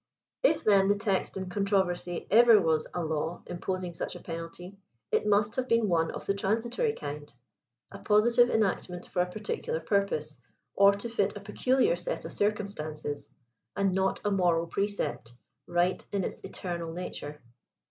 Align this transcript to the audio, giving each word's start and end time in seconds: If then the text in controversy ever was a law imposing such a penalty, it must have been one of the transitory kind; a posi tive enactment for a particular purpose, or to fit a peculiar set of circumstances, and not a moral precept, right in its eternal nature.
If 0.41 0.63
then 0.63 0.87
the 0.87 0.95
text 0.95 1.37
in 1.37 1.47
controversy 1.47 2.25
ever 2.31 2.59
was 2.59 2.87
a 2.91 3.03
law 3.03 3.43
imposing 3.45 3.93
such 3.93 4.15
a 4.15 4.19
penalty, 4.19 4.75
it 5.11 5.27
must 5.27 5.57
have 5.57 5.67
been 5.67 5.87
one 5.87 6.09
of 6.09 6.25
the 6.25 6.33
transitory 6.33 6.93
kind; 6.93 7.31
a 7.91 7.99
posi 7.99 8.35
tive 8.35 8.49
enactment 8.49 9.07
for 9.07 9.21
a 9.21 9.29
particular 9.31 9.79
purpose, 9.79 10.41
or 10.73 10.93
to 10.93 11.07
fit 11.07 11.37
a 11.37 11.39
peculiar 11.39 11.95
set 11.95 12.25
of 12.25 12.33
circumstances, 12.33 13.29
and 13.75 13.93
not 13.93 14.19
a 14.25 14.31
moral 14.31 14.65
precept, 14.65 15.35
right 15.67 16.03
in 16.11 16.23
its 16.23 16.39
eternal 16.39 16.91
nature. 16.91 17.39